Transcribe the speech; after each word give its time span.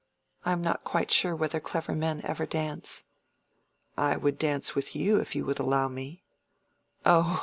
I 0.43 0.51
am 0.51 0.63
not 0.63 0.83
quite 0.83 1.11
sure 1.11 1.35
whether 1.35 1.59
clever 1.59 1.93
men 1.93 2.21
ever 2.23 2.47
dance." 2.47 3.03
"I 3.95 4.17
would 4.17 4.39
dance 4.39 4.73
with 4.73 4.95
you 4.95 5.19
if 5.19 5.35
you 5.35 5.45
would 5.45 5.59
allow 5.59 5.89
me." 5.89 6.23
"Oh!" 7.05 7.39